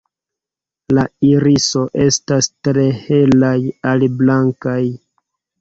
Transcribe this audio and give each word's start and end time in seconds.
La 0.97 1.03
iriso 1.27 1.83
estas 2.05 2.49
tre 2.69 2.87
helaj 3.11 3.55
al 3.93 4.07
blankaj. 4.23 4.83